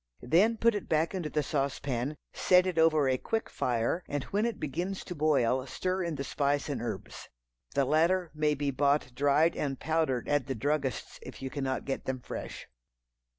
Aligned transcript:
Then 0.23 0.57
put 0.57 0.73
it 0.73 0.89
back 0.89 1.13
into 1.13 1.29
the 1.29 1.43
sauce 1.43 1.77
pan, 1.77 2.17
set 2.33 2.65
it 2.65 2.79
over 2.79 3.07
a 3.07 3.19
quick 3.19 3.51
fire, 3.51 4.03
and 4.07 4.23
when 4.23 4.47
it 4.47 4.59
begins 4.59 5.03
to 5.03 5.13
boil, 5.13 5.63
stir 5.67 6.01
in 6.03 6.15
the 6.15 6.23
spice 6.23 6.69
and 6.69 6.81
herbs. 6.81 7.29
(The 7.75 7.85
latter 7.85 8.31
may 8.33 8.55
be 8.55 8.71
bought 8.71 9.13
dried 9.13 9.55
and 9.55 9.79
powdered 9.79 10.27
at 10.27 10.47
the 10.47 10.55
druggist's 10.55 11.19
if 11.21 11.43
you 11.43 11.51
cannot 11.51 11.85
get 11.85 12.05
them 12.05 12.19
fresh.) 12.19 12.67